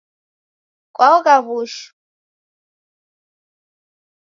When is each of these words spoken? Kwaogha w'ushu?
Kwaogha 0.95 1.35
w'ushu? 1.45 1.85